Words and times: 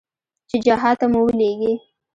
چې 0.49 0.57
جهاد 0.65 0.95
ته 0.99 1.05
مو 1.11 1.19
ولېږي. 1.25 1.73